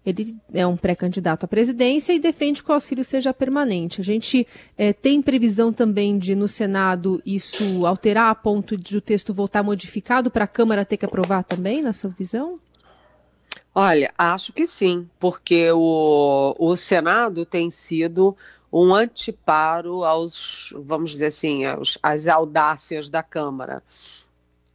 Ele 0.08 0.36
é 0.52 0.66
um 0.66 0.76
pré-candidato 0.76 1.44
à 1.44 1.48
presidência 1.48 2.12
e 2.12 2.18
defende 2.18 2.62
que 2.62 2.70
o 2.70 2.74
auxílio 2.74 3.04
seja 3.04 3.32
permanente. 3.34 4.00
A 4.00 4.04
gente 4.04 4.46
é, 4.76 4.92
tem 4.92 5.20
previsão 5.20 5.72
também 5.72 6.18
de, 6.18 6.34
no 6.34 6.48
Senado, 6.48 7.22
isso 7.24 7.86
alterar 7.86 8.30
a 8.30 8.34
ponto 8.34 8.76
de 8.76 8.96
o 8.96 9.00
texto 9.00 9.34
voltar 9.34 9.62
modificado 9.62 10.30
para 10.30 10.44
a 10.44 10.48
Câmara 10.48 10.84
ter 10.84 10.96
que 10.96 11.04
aprovar 11.04 11.44
também, 11.44 11.82
na 11.82 11.92
sua 11.92 12.10
visão? 12.10 12.58
Olha, 13.74 14.12
acho 14.18 14.52
que 14.52 14.66
sim, 14.66 15.08
porque 15.20 15.70
o, 15.70 16.54
o 16.58 16.76
Senado 16.76 17.46
tem 17.46 17.70
sido 17.70 18.36
um 18.72 18.94
anteparo 18.94 20.04
aos, 20.04 20.74
vamos 20.76 21.10
dizer 21.10 21.26
assim, 21.26 21.64
aos, 21.64 21.96
às 22.02 22.26
audácias 22.26 23.08
da 23.08 23.22
Câmara. 23.22 23.82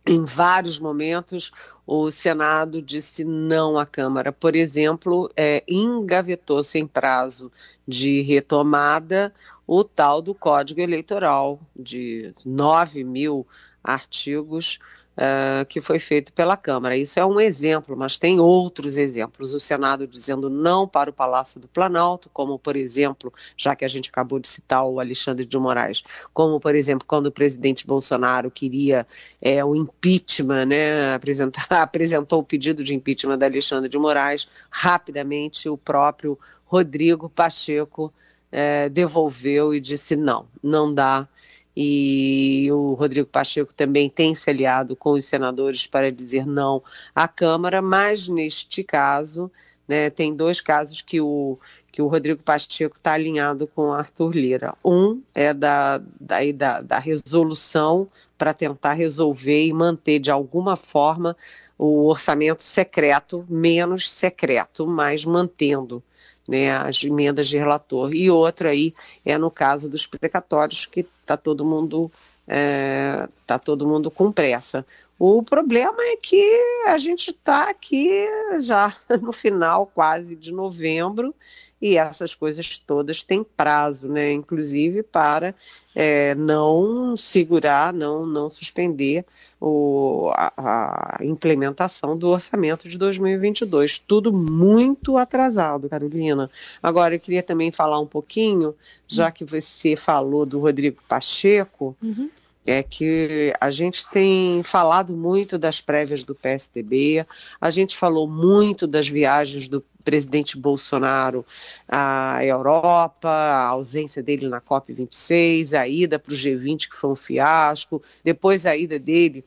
Em 0.05 0.25
vários 0.25 0.79
momentos, 0.79 1.51
o 1.87 2.11
Senado 2.11 2.81
disse 2.81 3.23
não 3.23 3.77
à 3.77 3.85
Câmara. 3.85 4.33
Por 4.33 4.53
exemplo, 4.53 5.29
é, 5.35 5.63
engavetou 5.67 6.61
sem 6.61 6.85
prazo 6.85 7.49
de 7.87 8.21
retomada 8.21 9.33
o 9.65 9.83
tal 9.83 10.21
do 10.21 10.35
Código 10.35 10.81
Eleitoral, 10.81 11.59
de 11.73 12.33
9 12.45 13.03
mil 13.05 13.47
artigos 13.81 14.79
uh, 15.17 15.65
que 15.65 15.81
foi 15.81 15.99
feito 15.99 16.33
pela 16.33 16.57
Câmara. 16.57 16.95
Isso 16.95 17.19
é 17.19 17.25
um 17.25 17.39
exemplo, 17.39 17.95
mas 17.95 18.17
tem 18.17 18.39
outros 18.39 18.97
exemplos. 18.97 19.53
O 19.53 19.59
Senado 19.59 20.07
dizendo 20.07 20.49
não 20.49 20.87
para 20.87 21.09
o 21.09 21.13
Palácio 21.13 21.59
do 21.59 21.67
Planalto, 21.67 22.29
como, 22.33 22.57
por 22.57 22.75
exemplo, 22.75 23.33
já 23.55 23.75
que 23.75 23.85
a 23.85 23.87
gente 23.87 24.09
acabou 24.09 24.39
de 24.39 24.47
citar 24.47 24.85
o 24.85 24.99
Alexandre 24.99 25.45
de 25.45 25.57
Moraes, 25.57 26.03
como, 26.33 26.59
por 26.59 26.75
exemplo, 26.75 27.05
quando 27.07 27.27
o 27.27 27.31
presidente 27.31 27.85
Bolsonaro 27.85 28.49
queria 28.49 29.05
é, 29.41 29.63
o 29.63 29.75
impeachment, 29.75 30.65
né, 30.65 31.13
apresentar, 31.15 31.67
apresentou 31.69 32.39
o 32.39 32.43
pedido 32.43 32.83
de 32.83 32.93
impeachment 32.93 33.37
da 33.37 33.45
Alexandre 33.45 33.89
de 33.89 33.97
Moraes, 33.97 34.47
rapidamente 34.69 35.69
o 35.69 35.77
próprio 35.77 36.37
Rodrigo 36.65 37.29
Pacheco 37.29 38.11
é, 38.51 38.87
devolveu 38.89 39.73
e 39.73 39.79
disse 39.79 40.15
não, 40.15 40.47
não 40.61 40.93
dá 40.93 41.27
e 41.75 42.67
o 42.71 42.93
Rodrigo 42.93 43.27
Pacheco 43.27 43.73
também 43.73 44.09
tem 44.09 44.35
se 44.35 44.49
aliado 44.49 44.95
com 44.95 45.11
os 45.11 45.25
senadores 45.25 45.87
para 45.87 46.11
dizer 46.11 46.45
não 46.45 46.83
à 47.15 47.27
Câmara, 47.27 47.81
mas 47.81 48.27
neste 48.27 48.83
caso, 48.83 49.51
né, 49.87 50.09
tem 50.09 50.35
dois 50.35 50.61
casos 50.61 51.01
que 51.01 51.19
o, 51.19 51.57
que 51.91 52.01
o 52.01 52.07
Rodrigo 52.07 52.41
Pacheco 52.43 52.97
está 52.97 53.13
alinhado 53.13 53.67
com 53.67 53.87
o 53.87 53.91
Arthur 53.91 54.35
Lira. 54.35 54.75
Um 54.83 55.21
é 55.33 55.53
da, 55.53 55.97
da, 56.19 56.39
da, 56.53 56.81
da 56.81 56.99
resolução 56.99 58.07
para 58.37 58.53
tentar 58.53 58.93
resolver 58.93 59.65
e 59.65 59.73
manter 59.73 60.19
de 60.19 60.31
alguma 60.31 60.75
forma 60.75 61.35
o 61.77 62.07
orçamento 62.07 62.63
secreto, 62.63 63.43
menos 63.49 64.09
secreto, 64.09 64.85
mas 64.87 65.25
mantendo 65.25 66.03
né, 66.47 66.71
as 66.71 67.03
emendas 67.03 67.47
de 67.47 67.57
relator. 67.57 68.13
E 68.13 68.29
outra 68.29 68.69
aí 68.69 68.93
é 69.25 69.37
no 69.37 69.51
caso 69.51 69.89
dos 69.89 70.05
precatórios, 70.05 70.85
que 70.85 71.05
está 71.21 71.37
todo 71.37 71.65
mundo 71.65 72.11
é, 72.47 73.27
tá 73.47 73.57
todo 73.57 73.87
mundo 73.87 74.11
com 74.11 74.31
pressa. 74.31 74.85
O 75.25 75.41
problema 75.41 75.99
é 76.01 76.17
que 76.17 76.43
a 76.85 76.97
gente 76.97 77.31
está 77.31 77.69
aqui 77.69 78.27
já 78.59 78.93
no 79.21 79.31
final 79.31 79.87
quase 79.87 80.35
de 80.35 80.51
novembro 80.51 81.33
e 81.81 81.95
essas 81.95 82.35
coisas 82.35 82.77
todas 82.77 83.23
têm 83.23 83.41
prazo, 83.41 84.09
né? 84.09 84.33
Inclusive 84.33 85.01
para 85.01 85.55
é, 85.95 86.35
não 86.35 87.15
segurar, 87.15 87.93
não, 87.93 88.25
não 88.25 88.49
suspender 88.49 89.25
o, 89.61 90.29
a, 90.33 90.51
a, 90.57 91.17
implementação 91.23 92.17
do 92.17 92.27
orçamento 92.27 92.89
de 92.89 92.97
2022. 92.97 93.99
Tudo 93.99 94.33
muito 94.33 95.15
atrasado, 95.15 95.87
Carolina. 95.87 96.51
Agora, 96.81 97.15
eu 97.15 97.19
queria 97.21 97.41
também 97.41 97.71
falar 97.71 97.97
um 97.97 98.07
pouquinho, 98.07 98.75
já 99.07 99.31
que 99.31 99.45
você 99.45 99.95
falou 99.95 100.45
do 100.45 100.59
Rodrigo 100.59 101.01
Pacheco. 101.07 101.95
Uhum 102.03 102.29
é 102.65 102.81
que 102.81 103.53
a 103.59 103.69
gente 103.69 104.09
tem 104.09 104.63
falado 104.63 105.13
muito 105.13 105.57
das 105.57 105.81
prévias 105.81 106.23
do 106.23 106.33
PSDB, 106.33 107.25
a 107.59 107.69
gente 107.69 107.97
falou 107.97 108.27
muito 108.27 108.87
das 108.87 109.07
viagens 109.07 109.67
do 109.67 109.83
presidente 110.03 110.57
Bolsonaro 110.57 111.45
à 111.87 112.43
Europa, 112.43 113.29
a 113.29 113.67
ausência 113.67 114.21
dele 114.21 114.47
na 114.47 114.61
COP26, 114.61 115.77
a 115.77 115.87
ida 115.87 116.19
para 116.19 116.33
o 116.33 116.35
G20, 116.35 116.89
que 116.89 116.95
foi 116.95 117.11
um 117.11 117.15
fiasco, 117.15 118.01
depois 118.23 118.65
a 118.65 118.75
ida 118.75 118.99
dele 118.99 119.43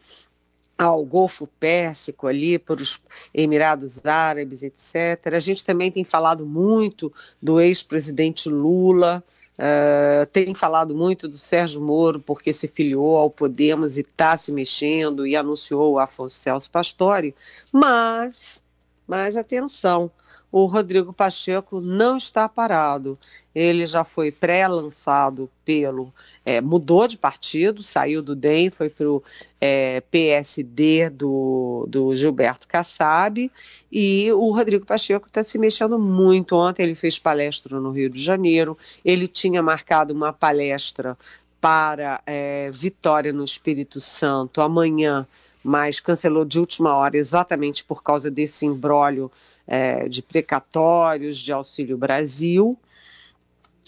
ao 0.79 1.05
Golfo 1.05 1.47
Pérsico 1.59 2.27
ali, 2.27 2.59
para 2.59 2.83
os 2.83 3.01
Emirados 3.33 4.05
Árabes, 4.05 4.63
etc. 4.63 5.33
A 5.35 5.39
gente 5.39 5.65
também 5.65 5.91
tem 5.91 6.05
falado 6.05 6.45
muito 6.45 7.13
do 7.41 7.59
ex-presidente 7.61 8.49
Lula, 8.49 9.25
Uh, 9.59 10.27
tem 10.27 10.55
falado 10.55 10.95
muito 10.95 11.27
do 11.27 11.37
Sérgio 11.37 11.81
Moro 11.81 12.21
porque 12.21 12.53
se 12.53 12.69
filiou 12.69 13.17
ao 13.17 13.31
Podemos 13.31 13.97
e 13.97 14.03
está 14.03 14.37
se 14.37 14.53
mexendo 14.53 15.27
e 15.27 15.35
anunciou 15.35 15.95
o 15.95 15.99
Afonso 15.99 16.37
Celso 16.37 16.71
Pastore, 16.71 17.35
mas, 17.73 18.63
mas 19.07 19.35
atenção, 19.35 20.11
o 20.59 20.65
Rodrigo 20.65 21.13
Pacheco 21.13 21.83
não 21.83 22.17
está 22.17 22.49
parado. 22.49 23.19
Ele 23.55 23.85
já 23.85 24.05
foi 24.05 24.33
pré-lançado 24.33 25.51
pelo. 25.67 26.11
É, 26.47 26.63
mudou 26.63 27.07
de 27.07 27.19
partido, 27.19 27.83
saiu 27.83 28.23
do 28.23 28.35
DEM, 28.35 28.71
foi 28.71 28.89
para 28.89 29.07
o 29.07 29.23
é, 29.61 30.01
PSD 30.11 31.11
do, 31.11 31.85
do 31.91 32.15
Gilberto 32.17 32.67
Kassab. 32.67 33.53
E 33.93 34.33
o 34.33 34.51
Rodrigo 34.51 34.87
Pacheco 34.87 35.27
está 35.27 35.45
se 35.45 35.59
mexendo 35.59 35.99
muito. 35.99 36.57
Ontem 36.57 36.85
ele 36.85 36.95
fez 36.95 37.19
palestra 37.19 37.79
no 37.79 37.91
Rio 37.91 38.09
de 38.09 38.25
Janeiro. 38.25 38.79
Ele 39.05 39.29
tinha 39.29 39.63
marcado 39.63 40.15
uma 40.15 40.33
palestra 40.33 41.19
para 41.61 42.23
é, 42.25 42.71
Vitória 42.71 43.31
no 43.31 43.45
Espírito 43.45 44.01
Santo 44.01 44.63
amanhã 44.63 45.27
mas 45.67 46.01
cancelou 46.01 46.45
de 46.45 46.59
última 46.59 46.95
hora 46.95 47.17
exatamente 47.17 47.85
por 47.85 48.03
causa 48.03 48.31
desse 48.31 48.65
embrólio 48.65 49.31
é, 49.67 50.09
de 50.09 50.23
precatórios 50.23 51.37
de 51.39 51.53
Auxílio 51.53 51.99
Brasil. 51.99 52.79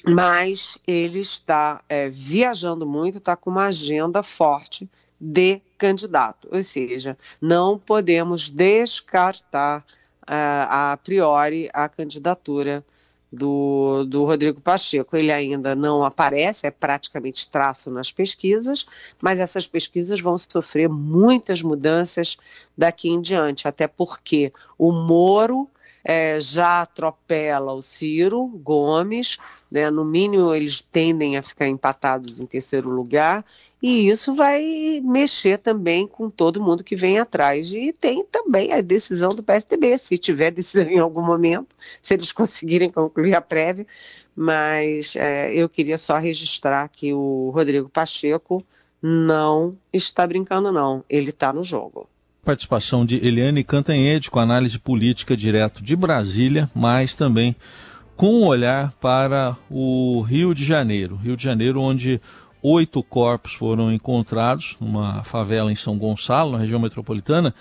Mas 0.04 0.78
ele 0.86 1.20
está 1.20 1.80
é, 1.88 2.08
viajando 2.08 2.86
muito, 2.86 3.18
está 3.18 3.36
com 3.36 3.50
uma 3.50 3.66
agenda 3.66 4.22
forte 4.22 4.88
de 5.20 5.60
candidato, 5.76 6.48
ou 6.52 6.62
seja, 6.62 7.16
não 7.40 7.78
podemos 7.78 8.48
descartar 8.48 9.84
uh, 10.22 10.66
a 10.68 10.98
priori 11.02 11.68
a 11.72 11.88
candidatura 11.88 12.84
do, 13.32 14.04
do 14.04 14.24
Rodrigo 14.24 14.60
Pacheco. 14.60 15.16
Ele 15.16 15.30
ainda 15.30 15.74
não 15.74 16.04
aparece, 16.04 16.66
é 16.66 16.70
praticamente 16.70 17.50
traço 17.50 17.90
nas 17.90 18.10
pesquisas, 18.10 18.86
mas 19.20 19.38
essas 19.38 19.66
pesquisas 19.66 20.20
vão 20.20 20.36
sofrer 20.38 20.88
muitas 20.88 21.62
mudanças 21.62 22.36
daqui 22.76 23.08
em 23.08 23.20
diante, 23.20 23.68
até 23.68 23.86
porque 23.86 24.52
o 24.78 24.92
Moro 24.92 25.68
é, 26.08 26.40
já 26.40 26.80
atropela 26.80 27.74
o 27.74 27.82
Ciro 27.82 28.46
Gomes, 28.46 29.36
né, 29.70 29.90
no 29.90 30.06
mínimo 30.06 30.54
eles 30.54 30.80
tendem 30.80 31.36
a 31.36 31.42
ficar 31.42 31.68
empatados 31.68 32.40
em 32.40 32.46
terceiro 32.46 32.88
lugar, 32.88 33.44
e 33.82 34.08
isso 34.08 34.34
vai 34.34 35.02
mexer 35.04 35.60
também 35.60 36.06
com 36.08 36.30
todo 36.30 36.62
mundo 36.62 36.82
que 36.82 36.96
vem 36.96 37.18
atrás. 37.18 37.70
E 37.74 37.92
tem 37.92 38.24
também 38.24 38.72
a 38.72 38.80
decisão 38.80 39.34
do 39.34 39.42
PSDB, 39.42 39.98
se 39.98 40.16
tiver 40.16 40.50
decisão 40.50 40.88
em 40.88 40.98
algum 40.98 41.20
momento, 41.22 41.76
se 41.78 42.14
eles 42.14 42.32
conseguirem 42.32 42.90
concluir 42.90 43.34
a 43.34 43.42
prévia. 43.42 43.86
Mas 44.34 45.14
é, 45.14 45.54
eu 45.54 45.68
queria 45.68 45.98
só 45.98 46.16
registrar 46.16 46.88
que 46.88 47.12
o 47.12 47.50
Rodrigo 47.50 47.88
Pacheco 47.90 48.64
não 49.02 49.76
está 49.92 50.26
brincando, 50.26 50.72
não. 50.72 51.04
Ele 51.08 51.30
está 51.30 51.52
no 51.52 51.62
jogo. 51.62 52.08
Participação 52.48 53.04
de 53.04 53.16
Eliane 53.16 53.62
Cantanhede 53.62 54.30
com 54.30 54.38
análise 54.38 54.78
política 54.78 55.36
direto 55.36 55.82
de 55.82 55.94
Brasília, 55.94 56.70
mas 56.74 57.12
também 57.12 57.54
com 58.16 58.40
um 58.40 58.46
olhar 58.46 58.90
para 58.92 59.54
o 59.68 60.22
Rio 60.22 60.54
de 60.54 60.64
Janeiro. 60.64 61.14
Rio 61.16 61.36
de 61.36 61.44
Janeiro, 61.44 61.78
onde 61.78 62.18
oito 62.62 63.02
corpos 63.02 63.52
foram 63.52 63.92
encontrados 63.92 64.78
numa 64.80 65.22
favela 65.24 65.70
em 65.70 65.76
São 65.76 65.98
Gonçalo, 65.98 66.52
na 66.52 66.58
região 66.60 66.80
metropolitana, 66.80 67.54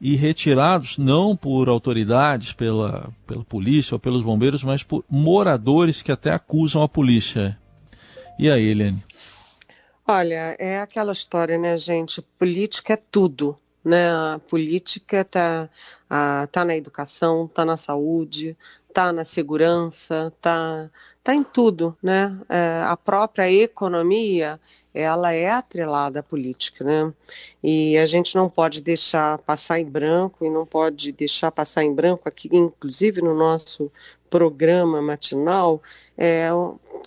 e 0.00 0.16
retirados 0.16 0.98
não 0.98 1.36
por 1.36 1.68
autoridades, 1.68 2.52
pela, 2.52 3.12
pela 3.24 3.44
polícia 3.44 3.94
ou 3.94 4.00
pelos 4.00 4.24
bombeiros, 4.24 4.64
mas 4.64 4.82
por 4.82 5.04
moradores 5.08 6.02
que 6.02 6.10
até 6.10 6.32
acusam 6.32 6.82
a 6.82 6.88
polícia. 6.88 7.56
E 8.36 8.50
aí, 8.50 8.70
Helene? 8.70 9.04
Olha, 10.04 10.56
é 10.58 10.80
aquela 10.80 11.12
história, 11.12 11.56
né, 11.56 11.76
gente? 11.76 12.20
Política 12.20 12.94
é 12.94 12.96
tudo. 12.96 13.56
Né? 13.84 14.10
A 14.10 14.40
política 14.48 15.20
está 15.22 15.68
tá 16.50 16.64
na 16.64 16.76
educação, 16.76 17.46
está 17.46 17.64
na 17.64 17.76
saúde, 17.76 18.56
está 18.92 19.12
na 19.12 19.24
segurança, 19.24 20.30
está 20.34 20.90
tá 21.24 21.34
em 21.34 21.42
tudo, 21.42 21.96
né? 22.02 22.38
É, 22.48 22.82
a 22.84 22.96
própria 22.96 23.50
economia, 23.50 24.60
ela 24.92 25.32
é 25.32 25.50
atrelada 25.50 26.20
à 26.20 26.22
política, 26.22 26.84
né? 26.84 27.12
E 27.62 27.96
a 27.96 28.04
gente 28.04 28.36
não 28.36 28.50
pode 28.50 28.82
deixar 28.82 29.38
passar 29.38 29.80
em 29.80 29.86
branco 29.86 30.44
e 30.44 30.50
não 30.50 30.66
pode 30.66 31.12
deixar 31.12 31.50
passar 31.50 31.82
em 31.82 31.94
branco 31.94 32.28
aqui, 32.28 32.50
inclusive 32.52 33.22
no 33.22 33.34
nosso 33.34 33.90
programa 34.28 35.00
matinal, 35.00 35.82
é, 36.16 36.48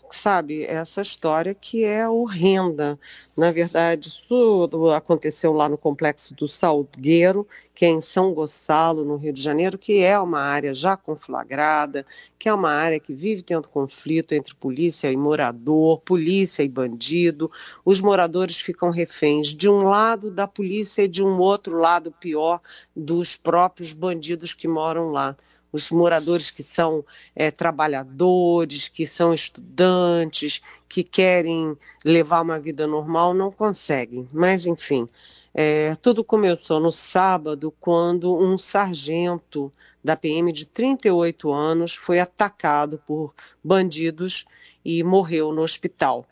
sabe, 0.09 0.63
essa 0.63 1.01
história 1.01 1.53
que 1.53 1.83
é 1.83 2.07
horrenda. 2.07 2.99
Na 3.35 3.51
verdade, 3.51 4.07
isso 4.07 4.69
aconteceu 4.95 5.51
lá 5.53 5.67
no 5.67 5.77
complexo 5.77 6.33
do 6.33 6.47
Salgueiro, 6.47 7.47
que 7.73 7.85
é 7.85 7.89
em 7.89 8.01
São 8.01 8.33
Gonçalo, 8.33 9.03
no 9.03 9.17
Rio 9.17 9.33
de 9.33 9.41
Janeiro, 9.41 9.77
que 9.77 9.99
é 9.99 10.17
uma 10.19 10.39
área 10.39 10.73
já 10.73 10.95
conflagrada, 10.95 12.05
que 12.39 12.47
é 12.47 12.53
uma 12.53 12.69
área 12.69 12.99
que 12.99 13.13
vive 13.13 13.41
tendo 13.41 13.67
conflito 13.67 14.33
entre 14.33 14.55
polícia 14.55 15.11
e 15.11 15.17
morador, 15.17 15.99
polícia 16.01 16.63
e 16.63 16.69
bandido. 16.69 17.51
Os 17.83 17.99
moradores 18.01 18.59
ficam 18.59 18.89
reféns 18.89 19.49
de 19.49 19.69
um 19.69 19.83
lado 19.83 20.31
da 20.31 20.47
polícia 20.47 21.03
e 21.03 21.07
de 21.07 21.21
um 21.21 21.39
outro 21.39 21.77
lado, 21.77 22.11
pior, 22.11 22.61
dos 22.95 23.35
próprios 23.35 23.93
bandidos 23.93 24.53
que 24.53 24.67
moram 24.67 25.11
lá 25.11 25.35
os 25.75 25.91
moradores 25.91 26.49
que 26.49 26.63
são 26.63 27.03
é, 27.35 27.51
trabalhadores, 27.51 28.87
que 28.87 29.05
são 29.05 29.33
estudantes, 29.33 30.61
que 30.87 31.03
querem 31.03 31.77
levar 32.03 32.41
uma 32.41 32.57
vida 32.57 32.87
normal, 32.87 33.33
não 33.33 33.51
conseguem. 33.51 34.29
Mas, 34.31 34.65
enfim, 34.65 35.09
é, 35.53 35.93
tudo 35.95 36.23
começou 36.23 36.79
no 36.79 36.93
sábado, 36.93 37.73
quando 37.79 38.33
um 38.33 38.57
sargento 38.57 39.69
da 40.01 40.15
PM 40.15 40.53
de 40.53 40.65
38 40.65 41.51
anos 41.51 41.93
foi 41.93 42.19
atacado 42.19 42.97
por 43.05 43.33
bandidos 43.61 44.45
e 44.83 45.03
morreu 45.03 45.51
no 45.51 45.61
hospital. 45.61 46.25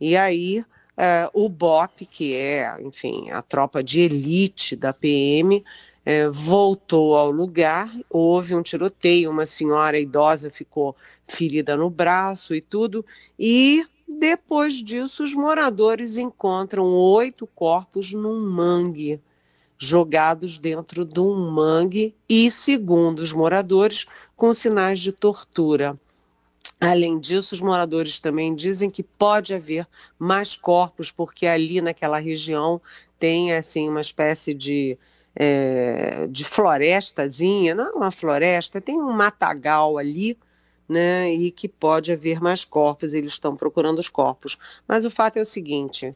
E 0.00 0.16
aí. 0.16 0.64
É, 1.02 1.30
o 1.32 1.48
BOP, 1.48 2.04
que 2.04 2.36
é, 2.36 2.76
enfim, 2.82 3.30
a 3.30 3.40
tropa 3.40 3.82
de 3.82 4.02
elite 4.02 4.76
da 4.76 4.92
PM, 4.92 5.64
é, 6.10 6.28
voltou 6.28 7.16
ao 7.16 7.30
lugar, 7.30 7.88
houve 8.10 8.52
um 8.52 8.62
tiroteio, 8.64 9.30
uma 9.30 9.46
senhora 9.46 9.96
idosa 9.96 10.50
ficou 10.50 10.96
ferida 11.28 11.76
no 11.76 11.88
braço 11.88 12.52
e 12.52 12.60
tudo, 12.60 13.06
e 13.38 13.86
depois 14.08 14.74
disso 14.82 15.22
os 15.22 15.32
moradores 15.34 16.18
encontram 16.18 16.84
oito 16.84 17.46
corpos 17.46 18.12
num 18.12 18.50
mangue, 18.50 19.22
jogados 19.78 20.58
dentro 20.58 21.04
de 21.04 21.20
um 21.20 21.48
mangue 21.48 22.12
e, 22.28 22.50
segundo 22.50 23.20
os 23.20 23.32
moradores, 23.32 24.04
com 24.36 24.52
sinais 24.52 24.98
de 24.98 25.12
tortura. 25.12 25.96
Além 26.80 27.20
disso, 27.20 27.54
os 27.54 27.60
moradores 27.60 28.18
também 28.18 28.56
dizem 28.56 28.90
que 28.90 29.04
pode 29.04 29.54
haver 29.54 29.86
mais 30.18 30.56
corpos, 30.56 31.12
porque 31.12 31.46
ali 31.46 31.80
naquela 31.80 32.18
região 32.18 32.82
tem 33.16 33.52
assim 33.52 33.88
uma 33.88 34.00
espécie 34.00 34.52
de 34.52 34.98
é, 35.34 36.26
de 36.28 36.44
florestazinha, 36.44 37.74
não 37.74 37.86
é 37.86 37.92
uma 37.92 38.10
floresta, 38.10 38.80
tem 38.80 39.00
um 39.00 39.12
matagal 39.12 39.98
ali, 39.98 40.36
né, 40.88 41.32
e 41.32 41.50
que 41.52 41.68
pode 41.68 42.12
haver 42.12 42.40
mais 42.40 42.64
corpos, 42.64 43.14
eles 43.14 43.32
estão 43.32 43.54
procurando 43.54 44.00
os 44.00 44.08
corpos. 44.08 44.58
Mas 44.88 45.04
o 45.04 45.10
fato 45.10 45.36
é 45.36 45.42
o 45.42 45.44
seguinte: 45.44 46.14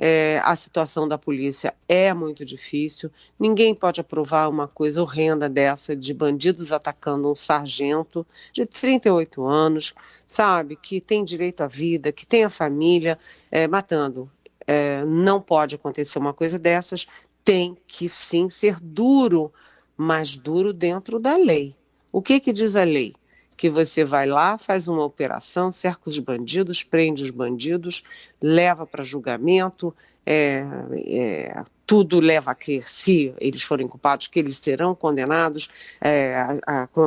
é, 0.00 0.40
a 0.42 0.56
situação 0.56 1.06
da 1.06 1.16
polícia 1.16 1.74
é 1.88 2.12
muito 2.12 2.44
difícil, 2.44 3.10
ninguém 3.38 3.74
pode 3.74 4.00
aprovar 4.00 4.48
uma 4.48 4.66
coisa 4.66 5.00
horrenda 5.00 5.48
dessa 5.48 5.94
de 5.94 6.12
bandidos 6.12 6.72
atacando 6.72 7.30
um 7.30 7.34
sargento 7.34 8.26
de 8.52 8.66
38 8.66 9.44
anos, 9.44 9.94
sabe, 10.26 10.74
que 10.74 11.00
tem 11.00 11.24
direito 11.24 11.60
à 11.62 11.66
vida, 11.66 12.10
que 12.10 12.26
tem 12.26 12.44
a 12.44 12.50
família, 12.50 13.18
é, 13.50 13.68
matando. 13.68 14.30
É, 14.66 15.04
não 15.04 15.42
pode 15.42 15.74
acontecer 15.74 16.18
uma 16.18 16.32
coisa 16.32 16.58
dessas, 16.58 17.06
tem 17.44 17.76
que 17.86 18.08
sim 18.08 18.48
ser 18.48 18.80
duro, 18.80 19.52
mas 19.96 20.36
duro 20.36 20.72
dentro 20.72 21.18
da 21.18 21.36
lei. 21.36 21.76
O 22.10 22.22
que, 22.22 22.40
que 22.40 22.52
diz 22.52 22.74
a 22.74 22.84
lei? 22.84 23.14
Que 23.56 23.68
você 23.68 24.04
vai 24.04 24.26
lá, 24.26 24.58
faz 24.58 24.88
uma 24.88 25.04
operação, 25.04 25.70
cerca 25.70 26.08
os 26.08 26.18
bandidos, 26.18 26.82
prende 26.82 27.22
os 27.22 27.30
bandidos, 27.30 28.02
leva 28.40 28.86
para 28.86 29.04
julgamento, 29.04 29.94
é, 30.26 30.64
é, 31.06 31.64
tudo 31.86 32.18
leva 32.18 32.52
a 32.52 32.54
crer, 32.54 32.88
se 32.88 33.34
eles 33.38 33.62
forem 33.62 33.86
culpados, 33.86 34.26
que 34.26 34.38
eles 34.38 34.56
serão 34.56 34.94
condenados, 34.94 35.68
é, 36.00 36.34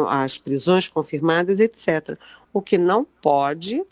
as 0.09 0.37
prisões 0.37 0.87
confirmadas, 0.87 1.59
etc. 1.59 2.17
O 2.53 2.61
que 2.61 2.77
não 2.77 3.03
pode 3.03 3.83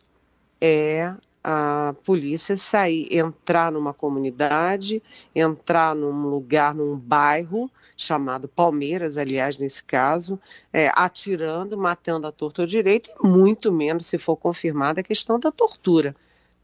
é 0.61 1.13
a 1.47 1.93
polícia 2.03 2.57
sair, 2.57 3.07
entrar 3.15 3.71
numa 3.71 3.93
comunidade, 3.93 4.99
entrar 5.35 5.93
num 5.93 6.27
lugar, 6.27 6.73
num 6.73 6.97
bairro 6.97 7.69
chamado 7.95 8.47
Palmeiras, 8.47 9.15
aliás, 9.15 9.59
nesse 9.59 9.83
caso, 9.83 10.39
é, 10.73 10.89
atirando, 10.95 11.77
matando 11.77 12.25
a 12.25 12.31
tortura 12.31 12.65
direito, 12.65 13.11
e 13.11 13.27
muito 13.27 13.71
menos 13.71 14.07
se 14.07 14.17
for 14.17 14.35
confirmada 14.35 15.01
a 15.01 15.03
questão 15.03 15.39
da 15.39 15.51
tortura. 15.51 16.15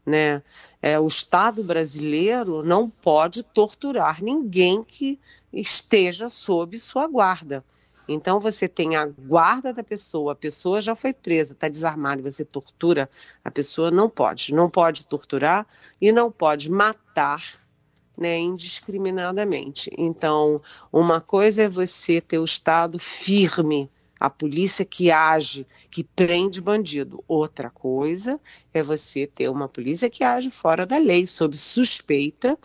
Né? 0.04 0.42
É, 0.82 0.98
o 0.98 1.06
Estado 1.06 1.62
brasileiro 1.62 2.64
não 2.64 2.90
pode 2.90 3.44
torturar 3.44 4.20
ninguém 4.20 4.82
que 4.82 5.16
esteja 5.52 6.28
sob 6.28 6.76
sua 6.76 7.06
guarda. 7.06 7.64
Então 8.12 8.38
você 8.38 8.68
tem 8.68 8.96
a 8.96 9.06
guarda 9.06 9.72
da 9.72 9.82
pessoa, 9.82 10.32
a 10.32 10.36
pessoa 10.36 10.80
já 10.80 10.94
foi 10.94 11.12
presa, 11.12 11.52
está 11.52 11.68
desarmada 11.68 12.20
e 12.20 12.30
você 12.30 12.44
tortura, 12.44 13.08
a 13.44 13.50
pessoa 13.50 13.90
não 13.90 14.08
pode. 14.08 14.54
Não 14.54 14.68
pode 14.68 15.06
torturar 15.06 15.66
e 16.00 16.12
não 16.12 16.30
pode 16.30 16.70
matar 16.70 17.42
né, 18.16 18.38
indiscriminadamente. 18.38 19.90
Então, 19.96 20.60
uma 20.92 21.20
coisa 21.20 21.62
é 21.62 21.68
você 21.68 22.20
ter 22.20 22.38
o 22.38 22.44
Estado 22.44 22.98
firme, 22.98 23.90
a 24.20 24.30
polícia 24.30 24.84
que 24.84 25.10
age, 25.10 25.66
que 25.90 26.04
prende 26.04 26.60
bandido. 26.60 27.24
Outra 27.26 27.70
coisa 27.70 28.40
é 28.72 28.82
você 28.82 29.26
ter 29.26 29.48
uma 29.48 29.68
polícia 29.68 30.08
que 30.08 30.22
age 30.22 30.50
fora 30.50 30.86
da 30.86 30.98
lei, 30.98 31.26
sob 31.26 31.56
suspeita 31.56 32.56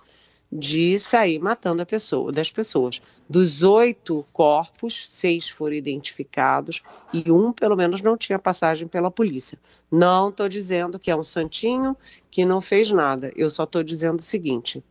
de 0.52 0.98
sair 0.98 1.40
matando 1.40 1.82
a 1.82 1.86
pessoa, 1.86 2.32
das 2.32 2.52
pessoas. 2.52 3.02
Dos 3.30 3.64
oito 3.64 4.26
corpos, 4.32 5.08
seis 5.10 5.50
foram 5.50 5.76
identificados 5.76 6.84
e 7.14 7.30
um, 7.32 7.52
pelo 7.52 7.76
menos, 7.76 8.02
não 8.02 8.18
tinha 8.18 8.40
passagem 8.40 8.88
pela 8.88 9.12
polícia. 9.12 9.60
Não 9.92 10.30
estou 10.30 10.48
dizendo 10.48 10.98
que 10.98 11.12
é 11.12 11.16
um 11.16 11.24
santinho 11.24 11.96
que 12.32 12.46
não 12.46 12.62
fez 12.62 12.90
nada. 12.92 13.32
Eu 13.36 13.50
só 13.50 13.66
estou 13.66 13.84
dizendo 13.84 14.20
o 14.20 14.24
seguinte: 14.24 14.84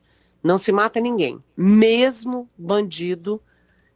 não 0.42 0.58
se 0.58 0.70
mata 0.72 1.00
ninguém. 1.00 1.42
Mesmo 1.56 2.48
bandido 2.56 3.40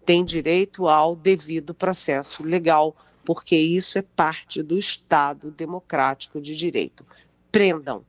tem 0.04 0.24
direito 0.24 0.88
ao 0.88 1.14
devido 1.14 1.74
processo 1.74 2.42
legal, 2.42 2.96
porque 3.24 3.56
isso 3.56 3.98
é 3.98 4.02
parte 4.02 4.62
do 4.62 4.78
Estado 4.78 5.50
democrático 5.50 6.40
de 6.40 6.56
direito. 6.56 7.04
Prendam 7.52 8.04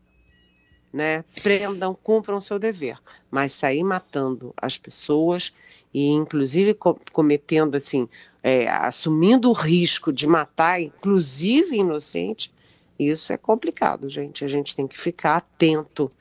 né? 0.91 1.23
Prendam, 1.41 1.95
cumpram 1.95 2.37
o 2.37 2.41
seu 2.41 2.59
dever, 2.59 2.97
mas 3.29 3.53
sair 3.53 3.83
matando 3.83 4.53
as 4.57 4.77
pessoas 4.77 5.53
e 5.93 6.07
inclusive 6.07 6.73
co 6.73 6.97
cometendo 7.11 7.75
assim, 7.75 8.07
é, 8.43 8.67
assumindo 8.67 9.49
o 9.49 9.53
risco 9.53 10.11
de 10.11 10.27
matar, 10.27 10.81
inclusive 10.81 11.77
inocente, 11.77 12.51
isso 12.99 13.33
é 13.33 13.37
complicado, 13.37 14.09
gente. 14.09 14.45
A 14.45 14.47
gente 14.47 14.75
tem 14.75 14.87
que 14.87 14.99
ficar 14.99 15.37
atento 15.37 16.11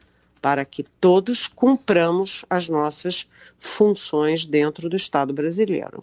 para 0.41 0.65
que 0.65 0.83
todos 0.83 1.47
cumpramos 1.47 2.45
as 2.49 2.69
nossas 2.69 3.29
funções 3.59 4.47
dentro 4.47 4.89
do 4.89 4.97
Estado 4.97 5.33
brasileiro. 5.33 6.03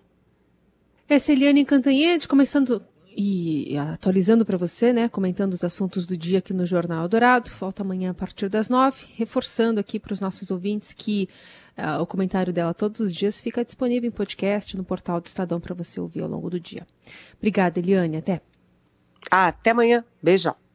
Essa 1.10 1.32
Eliane 1.32 1.66
Cantanhede, 1.66 2.28
começando 2.28 2.84
e 3.20 3.76
atualizando 3.76 4.46
para 4.46 4.56
você, 4.56 4.94
né, 4.94 5.10
comentando 5.10 5.54
os 5.54 5.64
assuntos 5.64 6.06
do 6.06 6.16
dia 6.16 6.38
aqui 6.38 6.54
no 6.54 6.68
Jornal 6.68 7.08
Dourado. 7.08 7.50
Volta 7.60 7.82
amanhã 7.82 8.12
a 8.12 8.14
partir 8.14 8.48
das 8.48 8.70
nove, 8.70 9.08
reforçando 9.16 9.80
aqui 9.80 10.00
para 10.00 10.14
os 10.14 10.20
nossos 10.20 10.52
ouvintes 10.52 10.94
que 10.94 11.28
uh, 11.76 12.00
o 12.00 12.06
comentário 12.06 12.54
dela 12.54 12.76
todos 12.76 13.02
os 13.02 13.12
dias 13.12 13.42
fica 13.42 13.66
disponível 13.66 14.08
em 14.08 14.12
podcast 14.12 14.78
no 14.78 14.84
portal 14.84 15.20
do 15.20 15.26
Estadão 15.26 15.60
para 15.60 15.74
você 15.74 16.00
ouvir 16.00 16.22
ao 16.22 16.30
longo 16.30 16.48
do 16.48 16.60
dia. 16.60 16.86
Obrigada, 17.38 17.80
Eliane. 17.80 18.18
Até. 18.18 18.40
Ah, 19.32 19.48
até 19.48 19.72
amanhã. 19.72 20.06
Beijão. 20.22 20.67